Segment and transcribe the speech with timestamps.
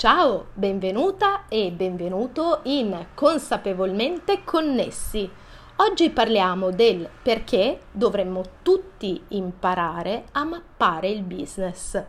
[0.00, 5.28] Ciao, benvenuta e benvenuto in Consapevolmente Connessi.
[5.76, 12.02] Oggi parliamo del perché dovremmo tutti imparare a mappare il business.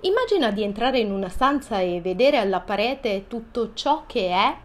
[0.00, 4.56] Immagina di entrare in una stanza e vedere alla parete tutto ciò che è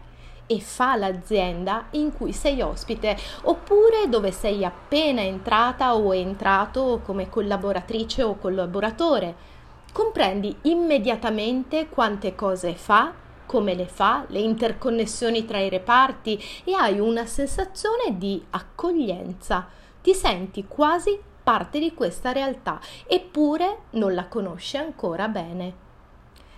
[0.48, 7.28] e fa l'azienda in cui sei ospite oppure dove sei appena entrata o entrato come
[7.28, 9.57] collaboratrice o collaboratore
[9.92, 13.12] comprendi immediatamente quante cose fa,
[13.46, 19.66] come le fa, le interconnessioni tra i reparti e hai una sensazione di accoglienza.
[20.02, 25.86] Ti senti quasi parte di questa realtà, eppure non la conosci ancora bene.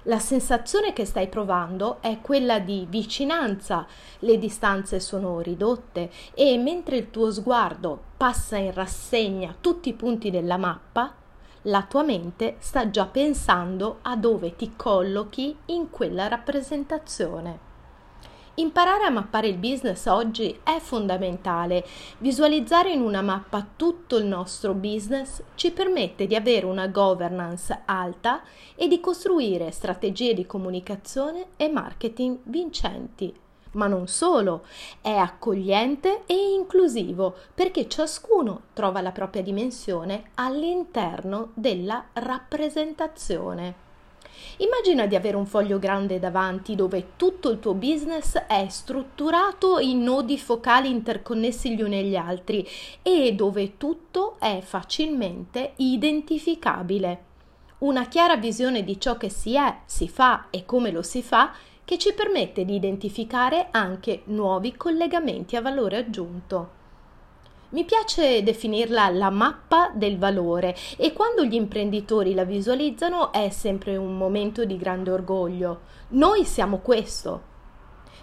[0.05, 3.87] La sensazione che stai provando è quella di vicinanza,
[4.21, 10.31] le distanze sono ridotte e mentre il tuo sguardo passa in rassegna tutti i punti
[10.31, 11.15] della mappa,
[11.65, 17.69] la tua mente sta già pensando a dove ti collochi in quella rappresentazione.
[18.55, 21.85] Imparare a mappare il business oggi è fondamentale.
[22.19, 28.43] Visualizzare in una mappa tutto il nostro business ci permette di avere una governance alta
[28.75, 33.35] e di costruire strategie di comunicazione e marketing vincenti
[33.73, 34.65] ma non solo,
[35.01, 43.89] è accogliente e inclusivo perché ciascuno trova la propria dimensione all'interno della rappresentazione.
[44.59, 50.03] Immagina di avere un foglio grande davanti dove tutto il tuo business è strutturato in
[50.03, 52.67] nodi focali interconnessi gli uni agli altri
[53.03, 57.25] e dove tutto è facilmente identificabile.
[57.79, 61.53] Una chiara visione di ciò che si è, si fa e come lo si fa
[61.91, 66.71] che ci permette di identificare anche nuovi collegamenti a valore aggiunto.
[67.71, 73.97] Mi piace definirla la mappa del valore e quando gli imprenditori la visualizzano è sempre
[73.97, 75.81] un momento di grande orgoglio.
[76.11, 77.43] Noi siamo questo.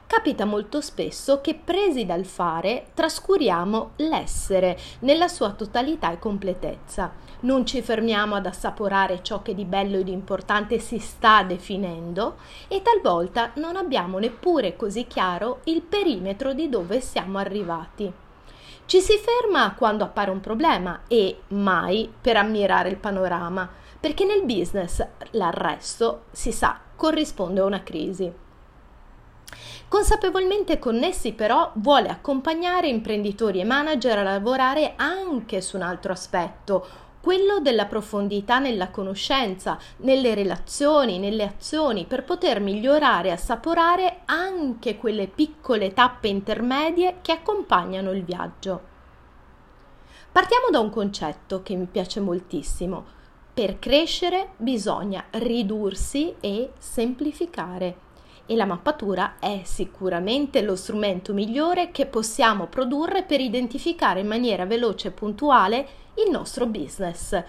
[0.07, 7.11] Capita molto spesso che presi dal fare trascuriamo l'essere nella sua totalità e completezza.
[7.47, 12.35] Non ci fermiamo ad assaporare ciò che di bello e di importante si sta definendo
[12.67, 18.11] e talvolta non abbiamo neppure così chiaro il perimetro di dove siamo arrivati.
[18.85, 24.43] Ci si ferma quando appare un problema e mai per ammirare il panorama, perché nel
[24.43, 28.29] business l'arresto, si sa, corrisponde a una crisi.
[29.87, 37.05] Consapevolmente connessi però vuole accompagnare imprenditori e manager a lavorare anche su un altro aspetto,
[37.27, 44.95] quello della profondità nella conoscenza, nelle relazioni, nelle azioni, per poter migliorare e assaporare anche
[44.95, 48.81] quelle piccole tappe intermedie che accompagnano il viaggio.
[50.31, 53.03] Partiamo da un concetto che mi piace moltissimo.
[53.53, 58.06] Per crescere bisogna ridursi e semplificare
[58.47, 64.65] e la mappatura è sicuramente lo strumento migliore che possiamo produrre per identificare in maniera
[64.65, 65.87] veloce e puntuale
[66.25, 67.39] il nostro business.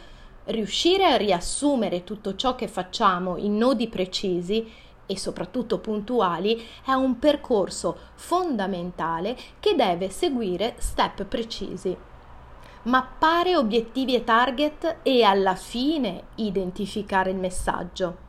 [0.45, 4.71] Riuscire a riassumere tutto ciò che facciamo in nodi precisi
[5.07, 11.97] e soprattutto puntuali è un percorso fondamentale che deve seguire step precisi.
[12.83, 18.28] Mappare obiettivi e target e alla fine identificare il messaggio.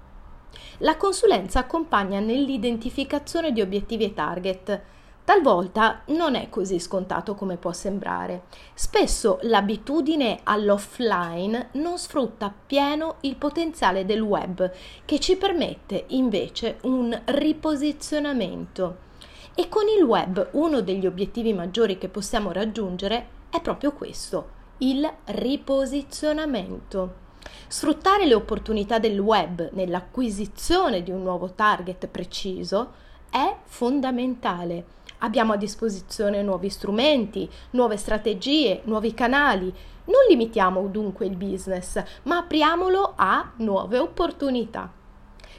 [0.79, 4.81] La consulenza accompagna nell'identificazione di obiettivi e target.
[5.23, 8.43] Talvolta non è così scontato come può sembrare.
[8.73, 14.71] Spesso l'abitudine all'offline non sfrutta appieno il potenziale del web,
[15.05, 19.07] che ci permette invece un riposizionamento.
[19.53, 24.49] E con il web uno degli obiettivi maggiori che possiamo raggiungere è proprio questo,
[24.79, 27.27] il riposizionamento.
[27.67, 32.91] Sfruttare le opportunità del web nell'acquisizione di un nuovo target preciso
[33.29, 34.85] è fondamentale.
[35.19, 39.73] Abbiamo a disposizione nuovi strumenti, nuove strategie, nuovi canali.
[40.05, 44.91] Non limitiamo dunque il business, ma apriamolo a nuove opportunità.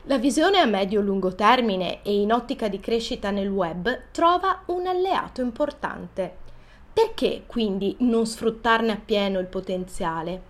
[0.05, 5.43] La visione a medio-lungo termine e in ottica di crescita nel web trova un alleato
[5.43, 6.39] importante.
[6.93, 10.50] Perché quindi non sfruttarne appieno il potenziale?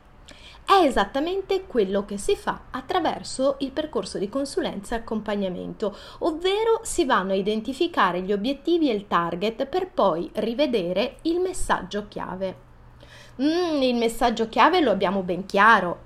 [0.71, 7.05] È esattamente quello che si fa attraverso il percorso di consulenza e accompagnamento, ovvero si
[7.05, 12.57] vanno a identificare gli obiettivi e il target per poi rivedere il messaggio chiave.
[13.43, 15.99] Mm, il messaggio chiave lo abbiamo ben chiaro.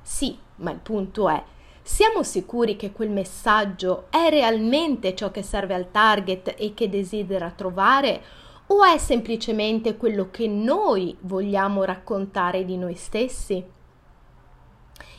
[0.00, 1.42] Sì, ma il punto è,
[1.82, 7.50] siamo sicuri che quel messaggio è realmente ciò che serve al target e che desidera
[7.50, 8.22] trovare?
[8.68, 13.74] O è semplicemente quello che noi vogliamo raccontare di noi stessi?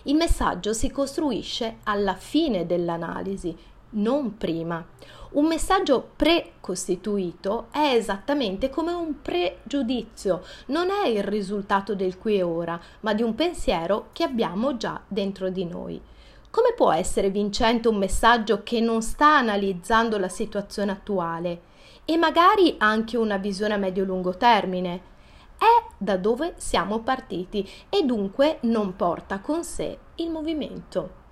[0.03, 3.55] Il messaggio si costruisce alla fine dell'analisi,
[3.91, 4.85] non prima.
[5.29, 12.43] Un messaggio precostituito è esattamente come un pregiudizio, non è il risultato del qui e
[12.43, 16.01] ora, ma di un pensiero che abbiamo già dentro di noi.
[16.49, 21.61] Come può essere vincente un messaggio che non sta analizzando la situazione attuale
[22.05, 25.15] e magari anche una visione a medio-lungo termine?
[25.57, 31.25] È da dove siamo partiti e dunque non porta con sé il movimento.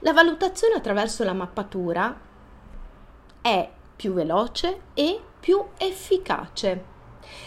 [0.00, 2.18] La valutazione attraverso la mappatura
[3.40, 6.92] è più veloce e più efficace.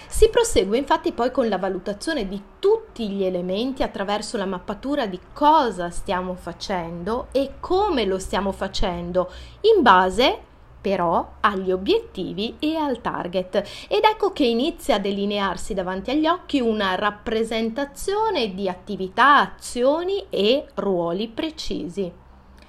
[0.07, 5.19] Si prosegue infatti poi con la valutazione di tutti gli elementi attraverso la mappatura di
[5.33, 9.31] cosa stiamo facendo e come lo stiamo facendo,
[9.75, 10.41] in base
[10.87, 13.55] però agli obiettivi e al target.
[13.89, 20.65] Ed ecco che inizia a delinearsi davanti agli occhi una rappresentazione di attività, azioni e
[20.75, 22.09] ruoli precisi.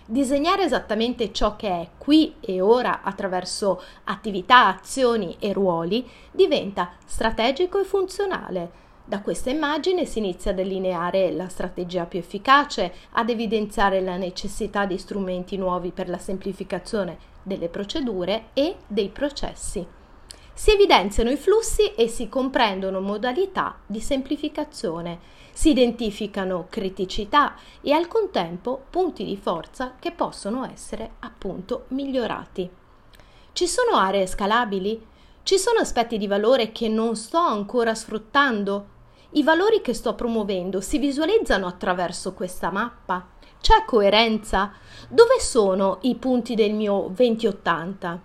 [0.04, 7.78] Disegnare esattamente ciò che è qui e ora attraverso attività, azioni e ruoli diventa strategico
[7.78, 8.86] e funzionale.
[9.08, 14.84] Da questa immagine si inizia a delineare la strategia più efficace, ad evidenziare la necessità
[14.84, 19.86] di strumenti nuovi per la semplificazione delle procedure e dei processi.
[20.52, 28.08] Si evidenziano i flussi e si comprendono modalità di semplificazione si identificano criticità e al
[28.08, 32.68] contempo punti di forza che possono essere appunto migliorati.
[33.52, 35.02] Ci sono aree scalabili?
[35.42, 38.96] Ci sono aspetti di valore che non sto ancora sfruttando?
[39.32, 43.28] I valori che sto promuovendo si visualizzano attraverso questa mappa?
[43.60, 44.72] C'è coerenza?
[45.08, 48.20] Dove sono i punti del mio 2080?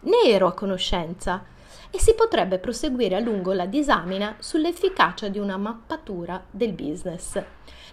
[0.00, 1.44] Ne ero a conoscenza?
[1.90, 7.42] e si potrebbe proseguire a lungo la disamina sull'efficacia di una mappatura del business.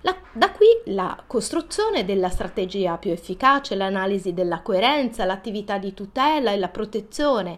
[0.01, 6.51] La, da qui la costruzione della strategia più efficace, l'analisi della coerenza, l'attività di tutela
[6.51, 7.57] e la protezione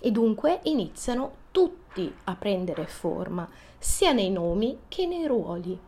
[0.00, 1.42] e dunque iniziano
[1.94, 3.48] tutti a prendere forma,
[3.78, 5.78] sia nei nomi che nei ruoli.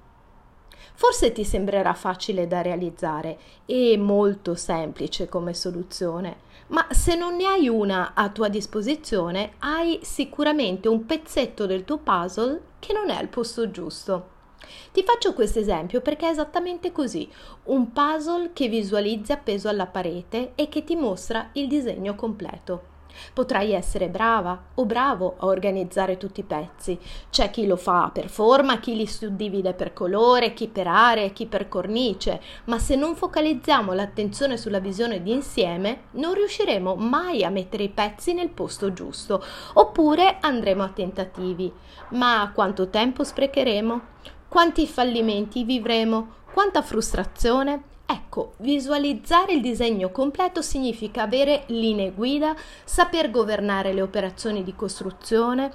[0.95, 7.47] Forse ti sembrerà facile da realizzare e molto semplice come soluzione, ma se non ne
[7.47, 13.17] hai una a tua disposizione, hai sicuramente un pezzetto del tuo puzzle che non è
[13.17, 14.35] al posto giusto.
[14.93, 17.29] Ti faccio questo esempio perché è esattamente così,
[17.65, 22.95] un puzzle che visualizzi appeso alla parete e che ti mostra il disegno completo.
[23.33, 26.99] Potrai essere brava o bravo a organizzare tutti i pezzi.
[27.31, 31.47] C'è chi lo fa per forma, chi li suddivide per colore, chi per aree, chi
[31.47, 37.51] per cornice, ma se non focalizziamo l'attenzione sulla visione di insieme, non riusciremo mai a
[37.51, 39.43] mettere i pezzi nel posto giusto,
[39.75, 41.73] oppure andremo a tentativi.
[42.11, 44.01] Ma quanto tempo sprecheremo?
[44.49, 46.35] Quanti fallimenti vivremo?
[46.53, 47.95] Quanta frustrazione?
[48.09, 52.55] Ecco, visualizzare il disegno completo significa avere linee guida,
[52.85, 55.73] saper governare le operazioni di costruzione,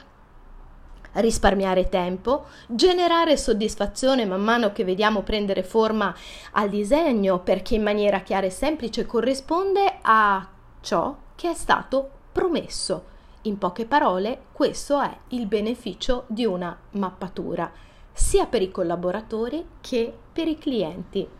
[1.13, 6.15] risparmiare tempo, generare soddisfazione man mano che vediamo prendere forma
[6.53, 10.47] al disegno perché in maniera chiara e semplice corrisponde a
[10.79, 13.09] ciò che è stato promesso.
[13.43, 17.69] In poche parole, questo è il beneficio di una mappatura,
[18.13, 21.39] sia per i collaboratori che per i clienti.